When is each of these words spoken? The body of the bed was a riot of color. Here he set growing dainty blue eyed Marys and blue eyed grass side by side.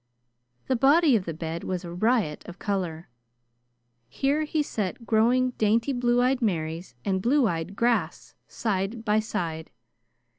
The 0.65 0.75
body 0.75 1.15
of 1.15 1.25
the 1.25 1.33
bed 1.35 1.63
was 1.63 1.85
a 1.85 1.93
riot 1.93 2.41
of 2.47 2.57
color. 2.57 3.07
Here 4.09 4.45
he 4.45 4.63
set 4.63 5.05
growing 5.05 5.51
dainty 5.59 5.93
blue 5.93 6.21
eyed 6.23 6.41
Marys 6.41 6.95
and 7.05 7.21
blue 7.21 7.47
eyed 7.47 7.75
grass 7.75 8.33
side 8.47 9.05
by 9.05 9.19
side. 9.19 9.69